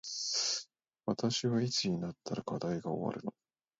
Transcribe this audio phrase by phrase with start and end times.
[1.05, 3.35] 私はいつになったら課題が終わるの